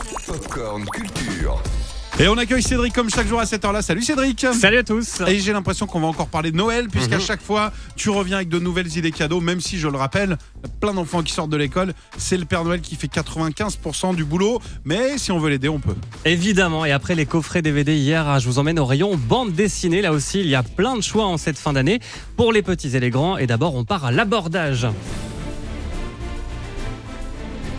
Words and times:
Popcorn 0.00 0.84
Culture. 0.92 1.62
Et 2.18 2.28
on 2.28 2.36
accueille 2.36 2.62
Cédric 2.62 2.92
comme 2.94 3.08
chaque 3.10 3.26
jour 3.26 3.40
à 3.40 3.46
cette 3.46 3.64
heure-là. 3.64 3.80
Salut 3.82 4.02
Cédric 4.02 4.46
Salut 4.58 4.78
à 4.78 4.82
tous 4.82 5.20
Et 5.26 5.38
j'ai 5.38 5.52
l'impression 5.52 5.86
qu'on 5.86 6.00
va 6.00 6.06
encore 6.06 6.28
parler 6.28 6.50
de 6.50 6.56
Noël, 6.56 6.88
puisqu'à 6.88 7.16
Mhm. 7.16 7.22
chaque 7.22 7.42
fois, 7.42 7.72
tu 7.94 8.10
reviens 8.10 8.36
avec 8.36 8.48
de 8.48 8.58
nouvelles 8.58 8.94
idées 8.96 9.10
cadeaux, 9.10 9.40
même 9.40 9.60
si, 9.60 9.78
je 9.78 9.88
le 9.88 9.96
rappelle, 9.96 10.36
il 10.56 10.68
y 10.68 10.70
a 10.70 10.74
plein 10.80 10.92
d'enfants 10.94 11.22
qui 11.22 11.32
sortent 11.32 11.50
de 11.50 11.56
l'école. 11.56 11.92
C'est 12.18 12.36
le 12.36 12.44
Père 12.44 12.64
Noël 12.64 12.80
qui 12.80 12.96
fait 12.96 13.06
95% 13.08 14.12
du 14.14 14.24
boulot, 14.24 14.60
mais 14.84 15.18
si 15.18 15.30
on 15.32 15.38
veut 15.38 15.50
l'aider, 15.50 15.68
on 15.68 15.78
peut. 15.80 15.94
Évidemment, 16.24 16.84
et 16.84 16.92
après 16.92 17.14
les 17.14 17.26
coffrets 17.26 17.62
DVD 17.62 17.94
hier, 17.94 18.38
je 18.40 18.46
vous 18.48 18.58
emmène 18.58 18.78
au 18.78 18.86
rayon 18.86 19.16
bande 19.16 19.52
dessinée. 19.52 20.02
Là 20.02 20.12
aussi, 20.12 20.40
il 20.40 20.48
y 20.48 20.54
a 20.54 20.62
plein 20.62 20.96
de 20.96 21.02
choix 21.02 21.26
en 21.26 21.36
cette 21.38 21.58
fin 21.58 21.72
d'année 21.74 22.00
pour 22.36 22.52
les 22.52 22.62
petits 22.62 22.96
et 22.96 23.00
les 23.00 23.10
grands. 23.10 23.36
Et 23.38 23.46
d'abord, 23.46 23.74
on 23.74 23.84
part 23.84 24.04
à 24.04 24.10
l'abordage. 24.10 24.86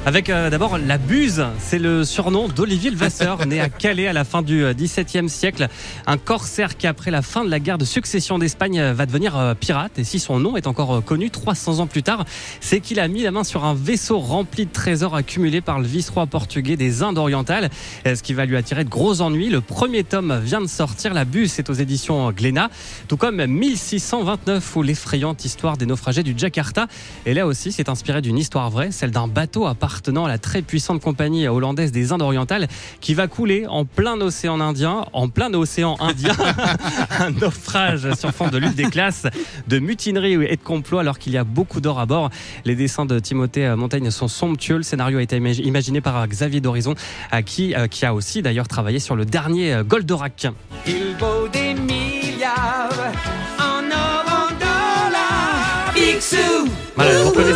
Avec 0.07 0.29
euh, 0.29 0.49
d'abord 0.49 0.77
la 0.77 0.97
Buse, 0.97 1.45
c'est 1.59 1.79
le 1.79 2.05
surnom 2.05 2.47
d'Olivier 2.47 2.91
Levasseur, 2.91 3.45
né 3.45 3.59
à 3.59 3.67
Calais 3.67 4.07
à 4.07 4.13
la 4.13 4.23
fin 4.23 4.41
du 4.41 4.63
euh, 4.63 4.73
XVIIe 4.73 5.27
siècle. 5.27 5.67
Un 6.05 6.17
corsaire 6.17 6.77
qui, 6.77 6.87
après 6.87 7.11
la 7.11 7.21
fin 7.21 7.43
de 7.43 7.49
la 7.49 7.59
guerre 7.59 7.77
de 7.77 7.83
succession 7.83 8.39
d'Espagne, 8.39 8.79
euh, 8.79 8.93
va 8.93 9.05
devenir 9.05 9.53
pirate. 9.59 9.99
Et 9.99 10.05
si 10.05 10.19
son 10.19 10.39
nom 10.39 10.55
est 10.55 10.65
encore 10.65 11.03
connu 11.03 11.29
300 11.29 11.79
ans 11.79 11.87
plus 11.87 12.03
tard, 12.03 12.23
c'est 12.61 12.79
qu'il 12.79 13.01
a 13.01 13.09
mis 13.09 13.21
la 13.21 13.31
main 13.31 13.43
sur 13.43 13.65
un 13.65 13.73
vaisseau 13.73 14.19
rempli 14.19 14.65
de 14.65 14.71
trésors 14.71 15.13
accumulés 15.13 15.59
par 15.59 15.77
le 15.77 15.85
vice-roi 15.85 16.25
portugais 16.25 16.77
des 16.77 17.03
Indes 17.03 17.17
orientales, 17.17 17.69
ce 18.05 18.23
qui 18.23 18.33
va 18.33 18.45
lui 18.45 18.55
attirer 18.55 18.85
de 18.85 18.89
gros 18.89 19.19
ennuis. 19.19 19.49
Le 19.49 19.59
premier 19.59 20.05
tome 20.05 20.39
vient 20.41 20.61
de 20.61 20.67
sortir, 20.67 21.13
La 21.13 21.25
Buse, 21.25 21.59
est 21.59 21.69
aux 21.69 21.73
éditions 21.73 22.31
Glénat, 22.31 22.69
tout 23.09 23.17
comme 23.17 23.45
1629 23.45 24.75
ou 24.77 24.83
l'effrayante 24.83 25.43
histoire 25.43 25.75
des 25.75 25.85
naufragés 25.85 26.23
du 26.23 26.33
Jakarta. 26.37 26.87
Et 27.25 27.33
là 27.33 27.45
aussi, 27.45 27.73
c'est 27.73 27.89
inspiré 27.89 28.21
d'une 28.21 28.37
histoire 28.37 28.69
vraie, 28.69 28.91
celle 28.91 29.11
d'un 29.11 29.27
bateau 29.27 29.67
appartenant 29.97 30.25
à 30.25 30.27
la 30.27 30.37
très 30.37 30.61
puissante 30.61 31.01
compagnie 31.01 31.47
hollandaise 31.47 31.91
des 31.91 32.11
Indes 32.11 32.21
orientales 32.21 32.67
qui 33.01 33.15
va 33.15 33.25
couler 33.27 33.65
en 33.67 33.83
plein 33.83 34.21
océan 34.21 34.59
Indien, 34.61 35.05
en 35.11 35.27
plein 35.27 35.51
océan 35.55 35.97
Indien, 35.99 36.35
un 37.19 37.31
naufrage 37.31 38.13
sur 38.13 38.29
fond 38.31 38.47
de 38.47 38.59
lutte 38.59 38.75
des 38.75 38.91
classes, 38.91 39.25
de 39.67 39.79
mutinerie 39.79 40.33
et 40.33 40.55
de 40.55 40.61
complot 40.61 40.99
alors 40.99 41.17
qu'il 41.17 41.33
y 41.33 41.37
a 41.37 41.43
beaucoup 41.43 41.81
d'or 41.81 41.99
à 41.99 42.05
bord. 42.05 42.29
Les 42.63 42.75
dessins 42.75 43.07
de 43.07 43.17
Timothée 43.17 43.73
Montaigne 43.75 44.11
sont 44.11 44.27
somptueux. 44.27 44.77
Le 44.77 44.83
scénario 44.83 45.17
a 45.17 45.23
été 45.23 45.39
imag- 45.39 45.65
imaginé 45.65 45.99
par 45.99 46.27
Xavier 46.27 46.61
Dorizon, 46.61 46.93
à 47.31 47.41
qui, 47.41 47.73
euh, 47.73 47.87
qui 47.87 48.05
a 48.05 48.13
aussi 48.13 48.43
d'ailleurs 48.43 48.67
travaillé 48.67 48.99
sur 48.99 49.15
le 49.15 49.25
dernier 49.25 49.73
euh, 49.73 49.83
Goldorak. 49.83 50.47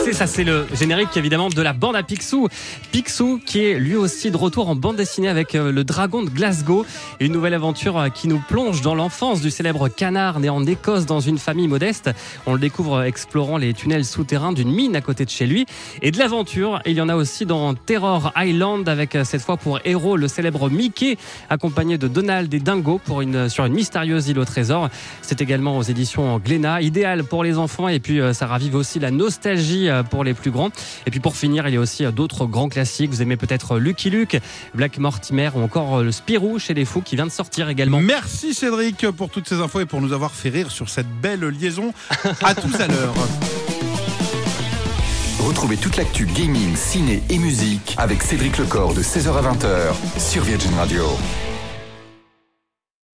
Connaissez, 0.01 0.17
ça 0.17 0.25
c'est 0.25 0.43
le 0.43 0.65
générique 0.73 1.15
évidemment 1.15 1.49
de 1.49 1.61
la 1.61 1.73
bande 1.73 1.95
à 1.95 2.01
Picsou. 2.01 2.47
Picsou 2.91 3.39
qui 3.45 3.63
est 3.65 3.77
lui 3.77 3.95
aussi 3.95 4.31
de 4.31 4.37
retour 4.37 4.67
en 4.67 4.75
bande 4.75 4.95
dessinée 4.95 5.27
avec 5.27 5.53
euh, 5.53 5.71
le 5.71 5.83
dragon 5.83 6.23
de 6.23 6.29
Glasgow. 6.29 6.87
Une 7.19 7.31
nouvelle 7.31 7.53
aventure 7.53 7.99
euh, 7.99 8.09
qui 8.09 8.27
nous 8.27 8.39
plonge 8.39 8.81
dans 8.81 8.95
l'enfance 8.95 9.41
du 9.41 9.51
célèbre 9.51 9.89
canard 9.89 10.39
né 10.39 10.49
en 10.49 10.65
Écosse 10.65 11.05
dans 11.05 11.19
une 11.19 11.37
famille 11.37 11.67
modeste. 11.67 12.09
On 12.47 12.53
le 12.53 12.59
découvre 12.59 12.95
euh, 12.95 13.03
explorant 13.03 13.57
les 13.57 13.75
tunnels 13.75 14.05
souterrains 14.05 14.53
d'une 14.53 14.71
mine 14.71 14.95
à 14.95 15.01
côté 15.01 15.23
de 15.23 15.29
chez 15.29 15.45
lui. 15.45 15.67
Et 16.01 16.09
de 16.09 16.17
l'aventure, 16.17 16.81
il 16.87 16.93
y 16.93 17.01
en 17.01 17.09
a 17.09 17.15
aussi 17.15 17.45
dans 17.45 17.75
Terror 17.75 18.33
Island 18.35 18.89
avec 18.89 19.15
cette 19.23 19.41
fois 19.41 19.57
pour 19.57 19.79
héros 19.85 20.17
le 20.17 20.27
célèbre 20.27 20.71
Mickey 20.71 21.17
accompagné 21.49 21.99
de 21.99 22.07
Donald 22.07 22.51
et 22.51 22.59
Dingo 22.59 22.99
pour 23.05 23.21
une, 23.21 23.49
sur 23.49 23.65
une 23.65 23.73
mystérieuse 23.73 24.29
île 24.29 24.39
au 24.39 24.45
trésor. 24.45 24.89
C'est 25.21 25.41
également 25.41 25.77
aux 25.77 25.83
éditions 25.83 26.39
Glénat, 26.39 26.81
idéal 26.81 27.23
pour 27.23 27.43
les 27.43 27.59
enfants 27.59 27.87
et 27.87 27.99
puis 27.99 28.19
ça 28.33 28.47
ravive 28.47 28.73
aussi 28.73 28.99
la 28.99 29.11
nostalgie 29.11 29.90
pour 30.09 30.23
les 30.23 30.33
plus 30.33 30.51
grands. 30.51 30.69
Et 31.05 31.11
puis 31.11 31.19
pour 31.19 31.35
finir, 31.35 31.67
il 31.67 31.73
y 31.73 31.77
a 31.77 31.79
aussi 31.79 32.05
euh, 32.05 32.11
d'autres 32.11 32.45
grands 32.45 32.69
classiques. 32.69 33.09
Vous 33.09 33.21
aimez 33.21 33.37
peut-être 33.37 33.77
Lucky 33.77 34.09
Luke, 34.09 34.39
Black 34.73 34.97
Mortimer 34.97 35.49
ou 35.55 35.61
encore 35.61 35.99
euh, 35.99 36.03
le 36.03 36.11
Spirou 36.11 36.59
chez 36.59 36.73
les 36.73 36.85
fous 36.85 37.01
qui 37.01 37.15
vient 37.15 37.25
de 37.25 37.31
sortir 37.31 37.69
également. 37.69 37.99
Merci 37.99 38.53
Cédric 38.53 39.09
pour 39.11 39.29
toutes 39.29 39.47
ces 39.47 39.59
infos 39.59 39.79
et 39.79 39.85
pour 39.85 40.01
nous 40.01 40.13
avoir 40.13 40.31
fait 40.31 40.49
rire 40.49 40.71
sur 40.71 40.89
cette 40.89 41.09
belle 41.21 41.45
liaison. 41.45 41.93
À 42.43 42.55
tout 42.55 42.71
à 42.79 42.87
l'heure. 42.87 43.13
Retrouvez 45.39 45.77
toute 45.77 45.97
l'actu 45.97 46.25
gaming, 46.25 46.75
ciné 46.75 47.23
et 47.29 47.37
musique 47.37 47.95
avec 47.97 48.21
Cédric 48.23 48.57
Lecor 48.57 48.93
de 48.93 49.01
16h 49.01 49.29
à 49.35 49.53
20h 49.53 50.19
sur 50.19 50.43
Virgin 50.43 50.73
Radio. 50.75 51.05